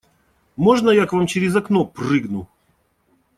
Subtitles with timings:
[0.55, 2.47] Можно, я к вам через окно прыгну?